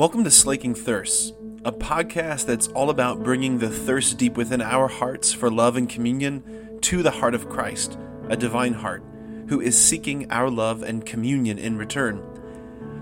[0.00, 4.88] Welcome to Slaking Thirsts, a podcast that's all about bringing the thirst deep within our
[4.88, 7.98] hearts for love and communion to the heart of Christ,
[8.30, 9.04] a divine heart,
[9.48, 12.22] who is seeking our love and communion in return.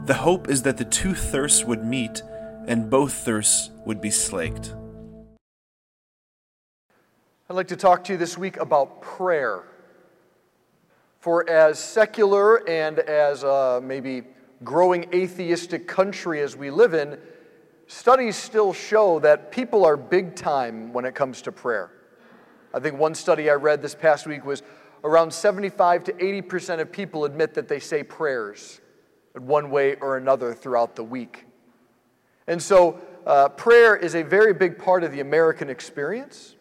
[0.06, 2.20] The hope is that the two thirsts would meet
[2.66, 4.74] and both thirsts would be slaked.
[7.48, 9.62] I'd like to talk to you this week about prayer.
[11.20, 14.24] For as secular and as uh, maybe
[14.64, 17.18] growing atheistic country as we live in,
[17.86, 21.90] studies still show that people are big time when it comes to prayer.
[22.74, 24.62] I think one study I read this past week was
[25.04, 28.80] around 75 to 80% of people admit that they say prayers
[29.34, 31.46] in one way or another throughout the week.
[32.46, 36.56] And so, uh, prayer is a very big part of the American experience.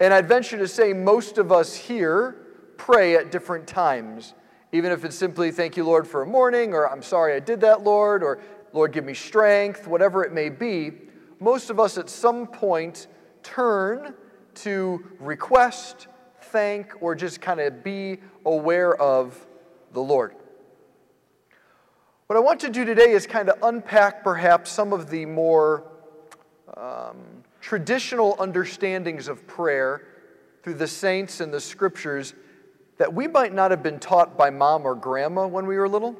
[0.00, 2.36] And I'd venture to say most of us here
[2.76, 4.34] pray at different times
[4.74, 7.60] even if it's simply, thank you, Lord, for a morning, or I'm sorry I did
[7.60, 8.40] that, Lord, or
[8.72, 10.90] Lord, give me strength, whatever it may be,
[11.38, 13.06] most of us at some point
[13.44, 14.14] turn
[14.54, 16.08] to request,
[16.46, 19.46] thank, or just kind of be aware of
[19.92, 20.34] the Lord.
[22.26, 25.84] What I want to do today is kind of unpack perhaps some of the more
[26.76, 27.18] um,
[27.60, 30.04] traditional understandings of prayer
[30.64, 32.34] through the saints and the scriptures
[32.98, 36.16] that we might not have been taught by mom or grandma when we were little.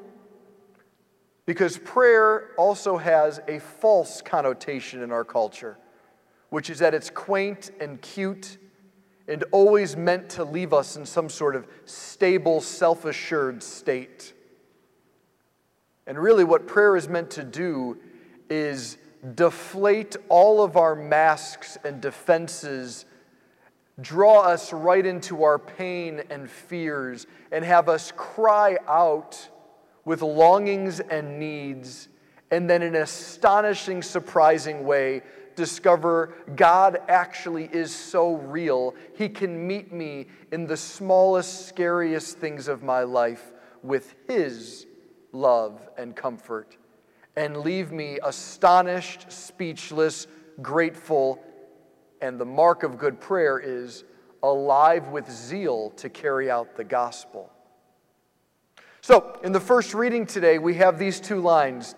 [1.45, 5.77] Because prayer also has a false connotation in our culture,
[6.49, 8.57] which is that it's quaint and cute
[9.27, 14.33] and always meant to leave us in some sort of stable, self assured state.
[16.07, 17.97] And really, what prayer is meant to do
[18.49, 18.97] is
[19.33, 23.05] deflate all of our masks and defenses
[24.01, 29.49] draw us right into our pain and fears and have us cry out
[30.03, 32.09] with longings and needs,
[32.51, 35.21] and then in an astonishing, surprising way,
[35.55, 38.93] discover God actually is so real.
[39.17, 44.85] He can meet me in the smallest, scariest things of my life with His
[45.31, 46.77] love and comfort,
[47.35, 50.27] and leave me astonished, speechless,
[50.61, 51.43] grateful,
[52.21, 54.03] and the mark of good prayer is
[54.43, 57.51] alive with zeal to carry out the gospel.
[59.01, 61.95] So, in the first reading today, we have these two lines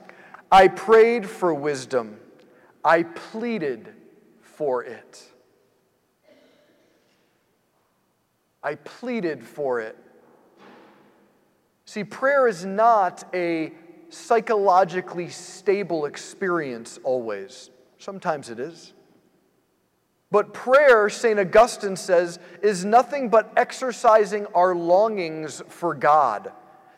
[0.51, 2.19] I prayed for wisdom,
[2.83, 3.93] I pleaded
[4.41, 5.23] for it.
[8.63, 9.95] I pleaded for it.
[11.85, 13.71] See, prayer is not a
[14.09, 17.69] psychologically stable experience always.
[17.97, 18.93] Sometimes it is.
[20.29, 21.39] But prayer, St.
[21.39, 26.51] Augustine says, is nothing but exercising our longings for God.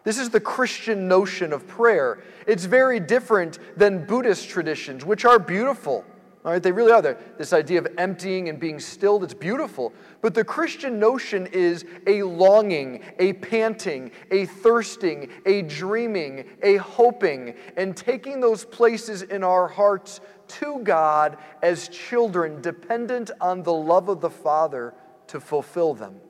[0.04, 2.24] This is the Christian notion of prayer.
[2.48, 6.04] It's very different than Buddhist traditions, which are beautiful.
[6.46, 7.18] All right, they really are.
[7.38, 9.92] This idea of emptying and being stilled, it's beautiful.
[10.22, 17.56] But the Christian notion is a longing, a panting, a thirsting, a dreaming, a hoping,
[17.76, 24.08] and taking those places in our hearts to God as children, dependent on the love
[24.08, 24.94] of the Father
[25.28, 26.22] to fulfill them.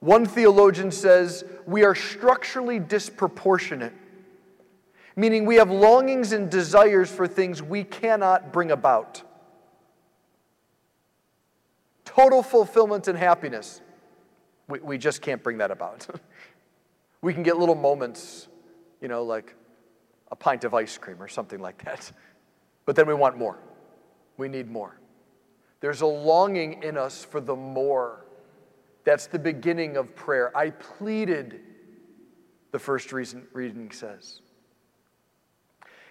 [0.00, 3.94] One theologian says, We are structurally disproportionate
[5.16, 9.22] meaning we have longings and desires for things we cannot bring about.
[12.04, 13.80] Total fulfillment and happiness,
[14.68, 16.06] we, we just can't bring that about.
[17.22, 18.48] we can get little moments,
[19.00, 19.54] you know, like
[20.30, 22.10] a pint of ice cream or something like that.
[22.86, 23.58] But then we want more.
[24.36, 24.98] We need more.
[25.80, 28.24] There's a longing in us for the more.
[29.04, 30.56] That's the beginning of prayer.
[30.56, 31.60] I pleaded,
[32.72, 34.40] the first reason, reading says.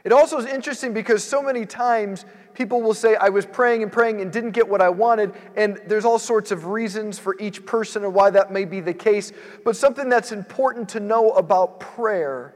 [0.04, 3.92] It also is interesting because so many times people will say, I was praying and
[3.92, 7.66] praying and didn't get what I wanted, and there's all sorts of reasons for each
[7.66, 9.32] person and why that may be the case.
[9.64, 12.54] But something that's important to know about prayer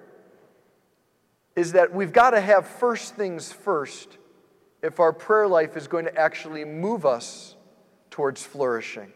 [1.55, 4.17] is that we've got to have first things first
[4.83, 7.55] if our prayer life is going to actually move us
[8.11, 9.11] towards flourishing.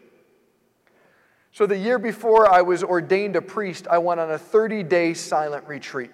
[1.52, 5.12] So, the year before I was ordained a priest, I went on a 30 day
[5.12, 6.10] silent retreat.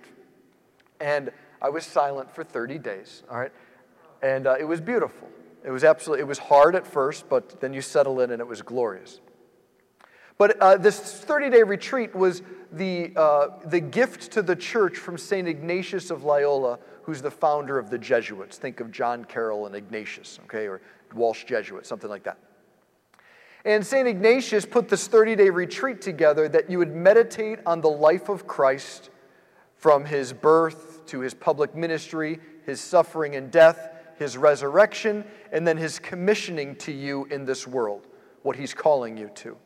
[1.01, 3.53] And I was silent for 30 days, all right?
[4.23, 5.29] And uh, it was beautiful.
[5.65, 8.47] It was absolutely, it was hard at first, but then you settle in and it
[8.47, 9.21] was glorious.
[10.39, 15.19] But uh, this 30 day retreat was the, uh, the gift to the church from
[15.19, 15.49] St.
[15.49, 18.57] Ignatius of Loyola, who's the founder of the Jesuits.
[18.57, 20.81] Think of John Carroll and Ignatius, okay, or
[21.13, 22.39] Walsh Jesuits, something like that.
[23.65, 24.07] And St.
[24.07, 28.47] Ignatius put this 30 day retreat together that you would meditate on the life of
[28.47, 29.11] Christ
[29.77, 35.77] from his birth to his public ministry, his suffering and death, his resurrection, and then
[35.77, 38.07] his commissioning to you in this world,
[38.43, 39.57] what he's calling you to.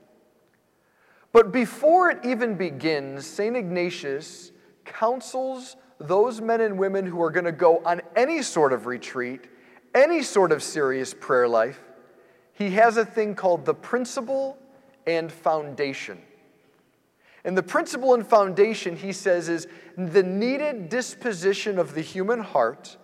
[1.33, 3.57] But before it even begins, St.
[3.57, 4.53] Ignatius
[4.85, 9.49] counsels those men and women who are going to go on any sort of retreat,
[9.95, 11.81] any sort of serious prayer life.
[12.53, 14.59] He has a thing called the principle
[15.07, 16.21] and foundation.
[17.45, 19.67] And the principle and foundation, he says, is
[19.97, 22.97] the needed disposition of the human heart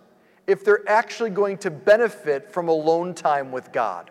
[0.46, 4.10] if they're actually going to benefit from alone time with God.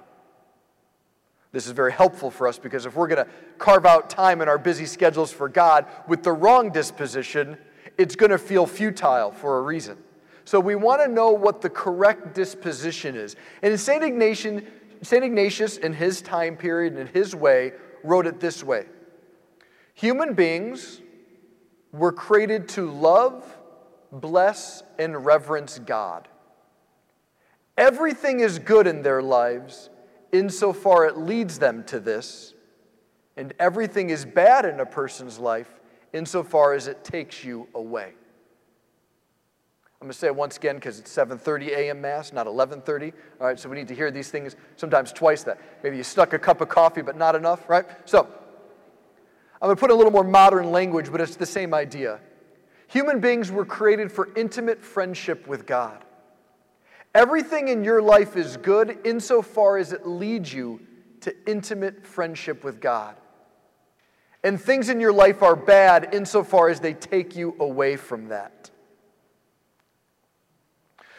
[1.52, 4.48] This is very helpful for us because if we're going to carve out time in
[4.48, 7.58] our busy schedules for God with the wrong disposition,
[7.98, 9.98] it's going to feel futile for a reason.
[10.46, 13.36] So we want to know what the correct disposition is.
[13.62, 14.04] And St.
[14.04, 14.64] Ignatius,
[15.02, 15.24] St.
[15.24, 18.86] Ignatius, in his time period and in his way, wrote it this way
[19.96, 21.02] Human beings
[21.98, 23.58] were created to love,
[24.12, 26.28] bless, and reverence God.
[27.78, 29.90] Everything is good in their lives
[30.32, 32.54] insofar it leads them to this,
[33.36, 35.80] and everything is bad in a person's life
[36.14, 38.14] insofar as it takes you away.
[40.00, 42.02] I'm going to say it once again because it's 7:30 a.m.
[42.02, 43.14] mass, not 11:30.
[43.40, 45.60] All right, so we need to hear these things sometimes twice that.
[45.84, 47.86] Maybe you stuck a cup of coffee but not enough, right?
[48.06, 48.28] So,
[49.62, 52.20] I'm going to put a little more modern language, but it's the same idea.
[52.90, 56.04] Human beings were created for intimate friendship with God.
[57.16, 60.80] Everything in your life is good insofar as it leads you
[61.22, 63.16] to intimate friendship with God.
[64.44, 68.70] And things in your life are bad insofar as they take you away from that.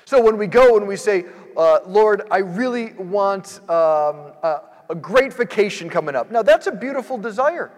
[0.05, 1.27] So when we go and we say,
[1.57, 6.31] uh, Lord, I really want um, a, a great vacation coming up.
[6.31, 7.73] Now, that's a beautiful desire.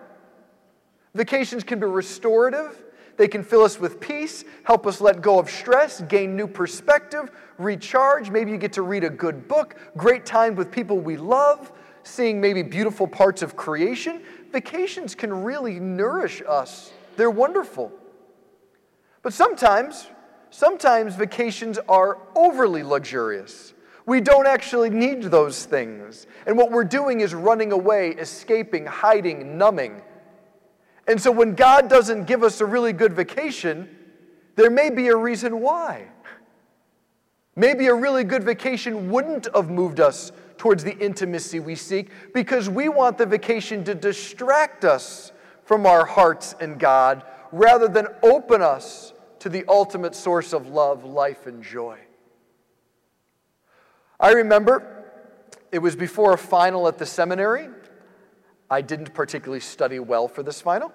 [1.15, 2.85] Vacations can be restorative,
[3.17, 7.31] they can fill us with peace, help us let go of stress, gain new perspective,
[7.59, 8.31] recharge.
[8.31, 11.73] Maybe you get to read a good book, great time with people we love,
[12.03, 14.23] seeing maybe beautiful parts of creation.
[14.53, 17.93] Vacations can really nourish us, they're wonderful.
[19.23, 20.07] But sometimes,
[20.49, 23.75] sometimes vacations are overly luxurious.
[24.07, 26.27] We don't actually need those things.
[26.47, 30.01] And what we're doing is running away, escaping, hiding, numbing.
[31.11, 33.89] And so when God doesn't give us a really good vacation,
[34.55, 36.07] there may be a reason why.
[37.57, 42.71] Maybe a really good vacation wouldn't have moved us towards the intimacy we seek because
[42.71, 45.33] we want the vacation to distract us
[45.65, 51.05] from our hearts and God rather than open us to the ultimate source of love,
[51.05, 51.99] life, and joy.
[54.21, 55.11] I remember
[55.73, 57.69] it was before a final at the seminary.
[58.71, 60.93] I didn't particularly study well for this final.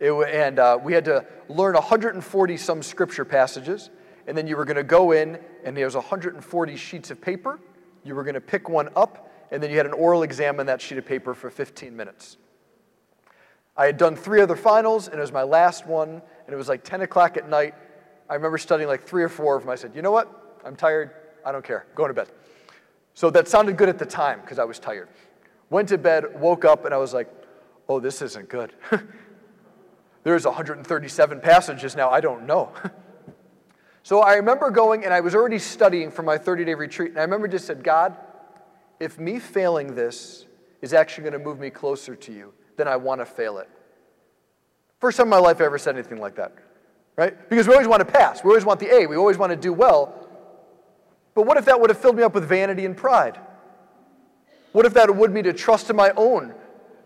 [0.00, 3.90] It, and uh, we had to learn 140 some scripture passages
[4.26, 7.60] and then you were going to go in, and there was 140 sheets of paper.
[8.04, 10.66] You were going to pick one up, and then you had an oral exam on
[10.66, 12.36] that sheet of paper for 15 minutes.
[13.76, 16.68] I had done three other finals, and it was my last one, and it was
[16.68, 17.74] like 10 o'clock at night.
[18.28, 19.70] I remember studying like three or four of them.
[19.70, 20.60] I said, You know what?
[20.64, 21.10] I'm tired.
[21.44, 21.86] I don't care.
[21.94, 22.28] Going to bed.
[23.12, 25.08] So that sounded good at the time because I was tired.
[25.74, 27.28] Went to bed, woke up, and I was like,
[27.88, 28.72] Oh, this isn't good.
[30.22, 32.10] There's 137 passages now.
[32.10, 32.72] I don't know.
[34.04, 37.18] So I remember going, and I was already studying for my 30 day retreat, and
[37.18, 38.14] I remember just said, God,
[39.00, 40.44] if me failing this
[40.82, 43.68] is actually going to move me closer to you, then I want to fail it.
[45.00, 46.52] First time in my life I ever said anything like that,
[47.16, 47.48] right?
[47.48, 49.56] Because we always want to pass, we always want the A, we always want to
[49.56, 50.28] do well.
[51.34, 53.40] But what if that would have filled me up with vanity and pride?
[54.74, 56.52] What if that would me to trust in my own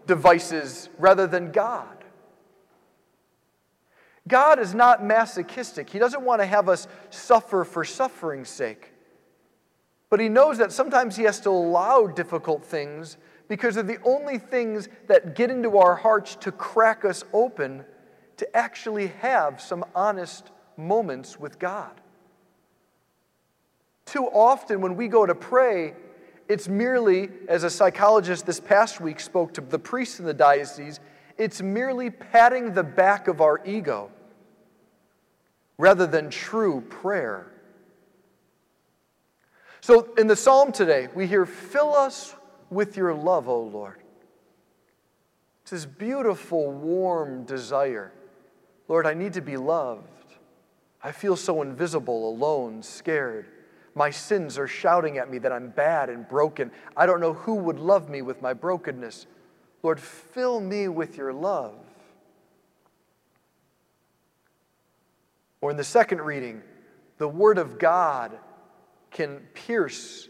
[0.07, 2.03] devices rather than God?
[4.27, 5.91] God is not masochistic.
[5.91, 8.95] He doesn't want to have us suffer for suffering's sake.
[10.09, 14.39] But He knows that sometimes He has to allow difficult things because they're the only
[14.39, 17.85] things that get into our hearts to crack us open
[18.39, 22.01] to actually have some honest moments with God.
[24.07, 25.93] Too often, when we go to pray,
[26.49, 30.99] it's merely, as a psychologist this past week spoke to the priests in the diocese,
[31.37, 34.11] it's merely patting the back of our ego
[35.77, 37.53] rather than true prayer.
[39.81, 42.35] So in the psalm today, we hear, Fill us
[42.71, 44.03] with your love, O Lord.
[45.63, 48.13] It's this beautiful, warm desire.
[48.89, 50.09] Lord, I need to be loved.
[51.03, 53.47] I feel so invisible, alone, scared.
[53.99, 56.71] My sins are shouting at me that I'm bad and broken.
[56.97, 59.27] I don't know who would love me with my brokenness.
[59.83, 61.75] Lord, fill me with your love.
[65.61, 66.63] Or in the second reading,
[67.17, 68.39] the Word of God
[69.11, 70.29] can pierce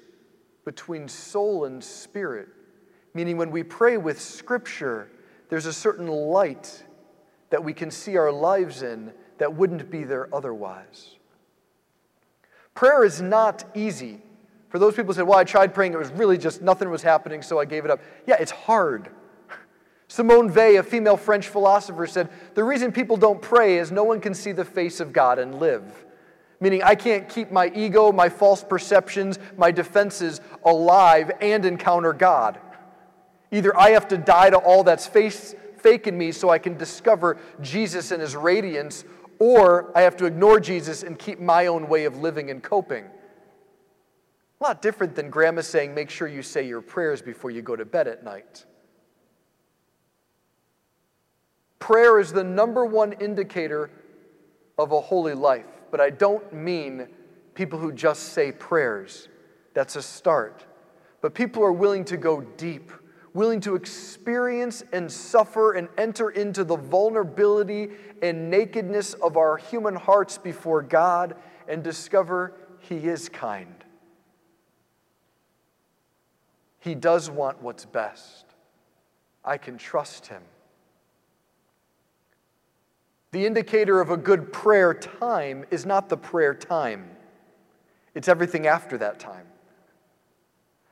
[0.65, 2.49] between soul and spirit,
[3.13, 5.11] meaning when we pray with Scripture,
[5.51, 6.87] there's a certain light
[7.51, 11.18] that we can see our lives in that wouldn't be there otherwise.
[12.79, 14.21] Prayer is not easy.
[14.69, 17.03] For those people who said, Well, I tried praying, it was really just nothing was
[17.03, 17.99] happening, so I gave it up.
[18.25, 19.09] Yeah, it's hard.
[20.07, 24.21] Simone Weil, a female French philosopher, said, The reason people don't pray is no one
[24.21, 25.83] can see the face of God and live.
[26.61, 32.61] Meaning, I can't keep my ego, my false perceptions, my defenses alive and encounter God.
[33.51, 36.77] Either I have to die to all that's face, fake in me so I can
[36.77, 39.05] discover Jesus and his radiance,
[39.39, 43.05] or I have to ignore Jesus and keep my own way of living and coping.
[44.61, 47.77] A lot different than grandma saying, make sure you say your prayers before you go
[47.77, 48.65] to bed at night.
[51.79, 53.91] Prayer is the number one indicator
[54.79, 57.07] of a holy life, but I don't mean
[57.55, 59.29] people who just say prayers.
[59.75, 60.65] That's a start.
[61.21, 62.91] But people are willing to go deep
[63.39, 67.89] willing to experience and suffer and enter into the vulnerability
[68.21, 71.37] and nakedness of our human hearts before God
[71.69, 73.85] and discover He is kind.
[76.81, 78.45] He does want what's best.
[79.45, 80.43] I can trust Him.
[83.31, 87.09] The indicator of a good prayer time is not the prayer time,
[88.17, 89.47] it's everything after that time.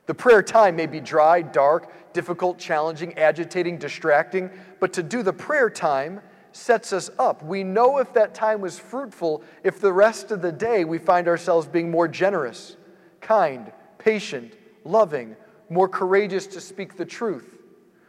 [0.07, 4.49] The prayer time may be dry, dark, difficult, challenging, agitating, distracting,
[4.79, 6.21] but to do the prayer time
[6.53, 7.43] sets us up.
[7.43, 11.27] We know if that time was fruitful if the rest of the day we find
[11.27, 12.77] ourselves being more generous,
[13.21, 15.35] kind, patient, loving,
[15.69, 17.61] more courageous to speak the truth,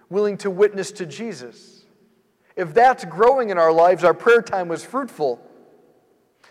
[0.09, 1.85] willing to witness to Jesus.
[2.57, 5.41] If that's growing in our lives, our prayer time was fruitful.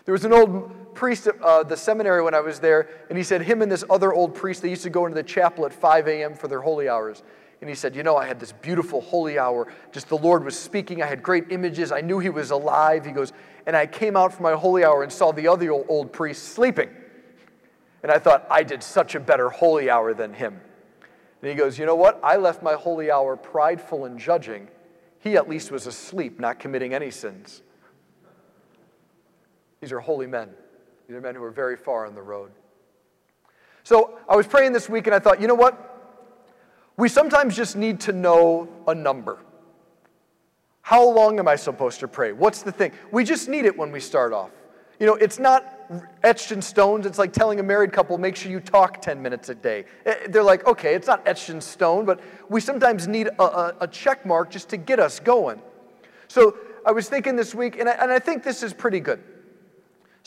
[0.08, 3.22] There was an old priest at uh, the seminary when I was there, and he
[3.22, 5.72] said, him and this other old priest, they used to go into the chapel at
[5.74, 6.34] 5 a.m.
[6.34, 7.22] for their holy hours.
[7.60, 9.70] And he said, You know, I had this beautiful holy hour.
[9.92, 11.02] Just the Lord was speaking.
[11.02, 11.92] I had great images.
[11.92, 13.04] I knew he was alive.
[13.04, 13.34] He goes,
[13.66, 16.88] And I came out from my holy hour and saw the other old priest sleeping.
[18.02, 20.58] And I thought, I did such a better holy hour than him.
[21.42, 22.18] And he goes, You know what?
[22.22, 24.68] I left my holy hour prideful and judging.
[25.18, 27.60] He at least was asleep, not committing any sins.
[29.80, 30.50] These are holy men.
[31.06, 32.50] These are men who are very far on the road.
[33.84, 35.84] So I was praying this week and I thought, you know what?
[36.96, 39.38] We sometimes just need to know a number.
[40.82, 42.32] How long am I supposed to pray?
[42.32, 42.92] What's the thing?
[43.12, 44.50] We just need it when we start off.
[44.98, 45.78] You know, it's not
[46.24, 47.06] etched in stones.
[47.06, 49.84] It's like telling a married couple, make sure you talk 10 minutes a day.
[50.06, 53.76] Eh, they're like, okay, it's not etched in stone, but we sometimes need a, a,
[53.82, 55.62] a check mark just to get us going.
[56.26, 59.22] So I was thinking this week, and I, and I think this is pretty good.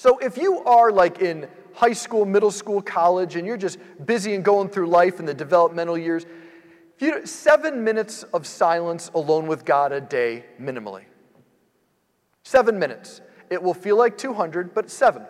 [0.01, 4.33] So if you are like in high school, middle school, college, and you're just busy
[4.33, 6.25] and going through life in the developmental years,
[6.97, 11.03] you, seven minutes of silence alone with God a day, minimally.
[12.43, 13.21] Seven minutes.
[13.51, 15.21] It will feel like 200, but seven.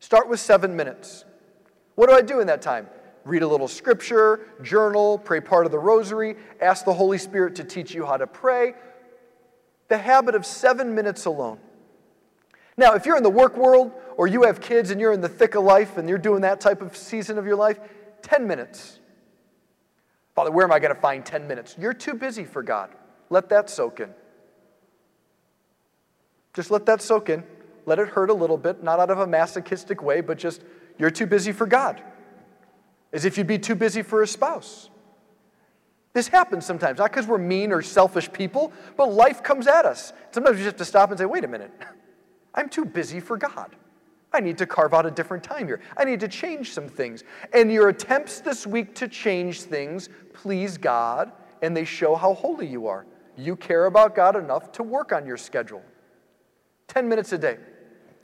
[0.00, 1.24] Start with seven minutes.
[1.94, 2.88] What do I do in that time?
[3.24, 7.64] Read a little scripture, journal, pray part of the rosary, ask the Holy Spirit to
[7.64, 8.74] teach you how to pray.
[9.88, 11.58] The habit of seven minutes alone.
[12.76, 15.28] Now, if you're in the work world or you have kids and you're in the
[15.28, 17.78] thick of life and you're doing that type of season of your life,
[18.22, 18.98] 10 minutes.
[20.34, 21.76] Father, where am I going to find 10 minutes?
[21.78, 22.90] You're too busy for God.
[23.28, 24.10] Let that soak in.
[26.54, 27.44] Just let that soak in.
[27.86, 30.62] Let it hurt a little bit, not out of a masochistic way, but just
[30.98, 32.02] you're too busy for God.
[33.12, 34.90] As if you'd be too busy for a spouse.
[36.12, 40.12] This happens sometimes, not because we're mean or selfish people, but life comes at us.
[40.32, 41.72] Sometimes we just have to stop and say, wait a minute.
[42.54, 43.76] I'm too busy for God.
[44.32, 45.80] I need to carve out a different time here.
[45.96, 47.24] I need to change some things.
[47.52, 52.66] And your attempts this week to change things please God, and they show how holy
[52.66, 53.06] you are.
[53.36, 55.82] You care about God enough to work on your schedule.
[56.88, 57.58] 10 minutes a day.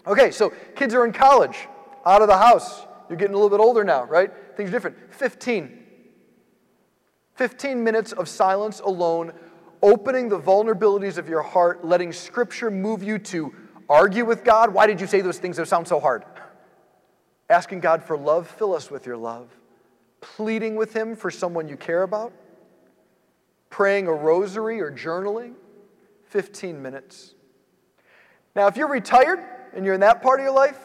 [0.07, 1.69] Okay, so kids are in college,
[2.05, 2.87] out of the house.
[3.09, 4.31] You're getting a little bit older now, right?
[4.57, 4.97] Things are different.
[5.15, 5.85] 15.
[7.35, 9.33] 15 minutes of silence alone,
[9.83, 13.55] opening the vulnerabilities of your heart, letting Scripture move you to
[13.89, 14.73] argue with God.
[14.73, 16.25] Why did you say those things that sound so hard?
[17.49, 19.49] Asking God for love, fill us with your love.
[20.21, 22.33] Pleading with Him for someone you care about.
[23.71, 25.55] Praying a rosary or journaling,
[26.25, 27.35] 15 minutes.
[28.55, 29.41] Now, if you're retired
[29.75, 30.79] and you're in that part of your life,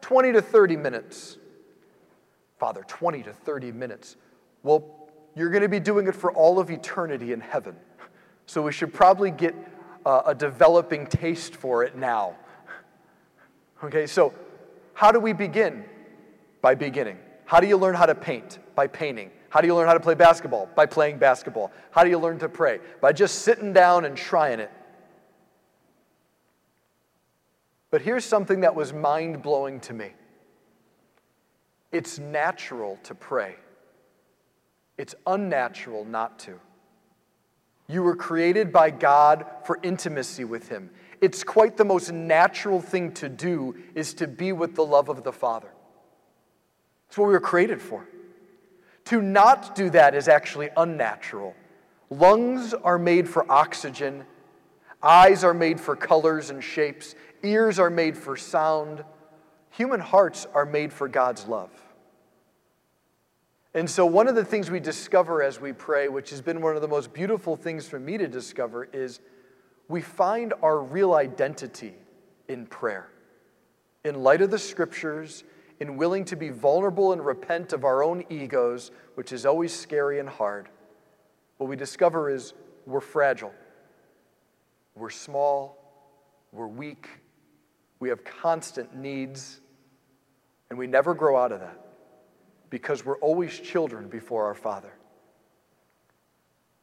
[0.00, 1.36] 20 to 30 minutes.
[2.58, 4.16] Father, 20 to 30 minutes.
[4.62, 7.76] Well, you're going to be doing it for all of eternity in heaven.
[8.46, 9.54] So we should probably get
[10.04, 12.36] uh, a developing taste for it now.
[13.82, 14.34] Okay, so
[14.94, 15.84] how do we begin?
[16.60, 17.18] By beginning.
[17.46, 18.58] How do you learn how to paint?
[18.74, 19.30] By painting.
[19.48, 20.68] How do you learn how to play basketball?
[20.74, 21.72] By playing basketball.
[21.90, 22.78] How do you learn to pray?
[23.00, 24.70] By just sitting down and trying it.
[27.90, 30.12] But here's something that was mind blowing to me
[31.92, 33.56] it's natural to pray,
[34.96, 36.60] it's unnatural not to.
[37.90, 40.90] You were created by God for intimacy with Him.
[41.20, 45.24] It's quite the most natural thing to do is to be with the love of
[45.24, 45.72] the Father.
[47.08, 48.06] That's what we were created for.
[49.06, 51.56] To not do that is actually unnatural.
[52.10, 54.24] Lungs are made for oxygen,
[55.02, 59.04] eyes are made for colors and shapes, ears are made for sound.
[59.70, 61.70] Human hearts are made for God's love.
[63.72, 66.74] And so, one of the things we discover as we pray, which has been one
[66.74, 69.20] of the most beautiful things for me to discover, is
[69.88, 71.94] we find our real identity
[72.48, 73.10] in prayer.
[74.04, 75.44] In light of the scriptures,
[75.78, 80.18] in willing to be vulnerable and repent of our own egos, which is always scary
[80.18, 80.68] and hard,
[81.58, 82.54] what we discover is
[82.86, 83.52] we're fragile,
[84.96, 85.78] we're small,
[86.50, 87.08] we're weak,
[88.00, 89.60] we have constant needs,
[90.70, 91.89] and we never grow out of that
[92.70, 94.92] because we're always children before our Father.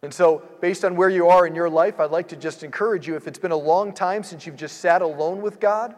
[0.04, 3.08] And so, based on where you are in your life, I'd like to just encourage
[3.08, 5.96] you if it's been a long time since you've just sat alone with God,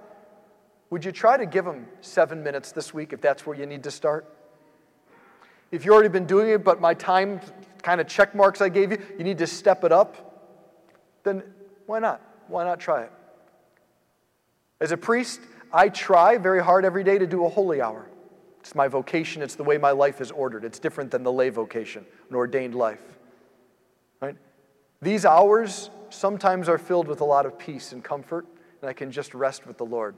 [0.89, 3.83] would you try to give Him seven minutes this week if that's where you need
[3.83, 4.25] to start?
[5.71, 7.41] If you've already been doing it, but my time
[7.83, 11.43] kind of check marks I gave you, you need to step it up, then
[11.85, 12.21] why not?
[12.47, 13.11] Why not try it?
[14.79, 15.41] As a priest,
[15.73, 18.07] I try very hard every day to do a holy hour.
[18.69, 20.63] It's my vocation, it's the way my life is ordered.
[20.63, 23.01] It's different than the lay vocation, an ordained life.
[24.21, 24.35] Right?
[25.01, 28.45] These hours sometimes are filled with a lot of peace and comfort,
[28.81, 30.15] and I can just rest with the Lord.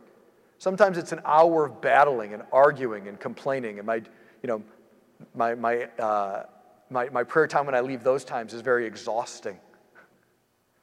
[0.58, 4.61] Sometimes it's an hour of battling and arguing and complaining, and my, you know,
[5.33, 6.44] my, my, uh,
[6.90, 9.57] my, my prayer time when I leave those times is very exhausting.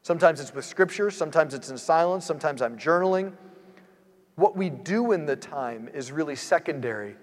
[0.01, 3.35] Sometimes it's with scripture, sometimes it's in silence, sometimes I'm journaling.
[4.37, 7.17] What we do in the time is really secondary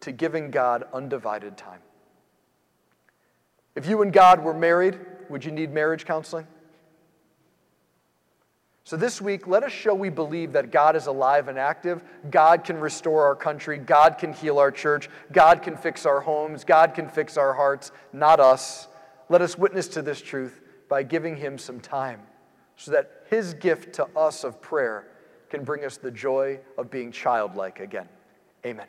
[0.00, 1.80] to giving God undivided time.
[3.74, 6.46] If you and God were married, would you need marriage counseling?
[8.84, 12.02] So, this week, let us show we believe that God is alive and active.
[12.28, 13.78] God can restore our country.
[13.78, 15.08] God can heal our church.
[15.30, 16.64] God can fix our homes.
[16.64, 18.88] God can fix our hearts, not us.
[19.28, 22.20] Let us witness to this truth by giving Him some time
[22.76, 25.06] so that His gift to us of prayer
[25.50, 28.08] can bring us the joy of being childlike again.
[28.66, 28.86] Amen.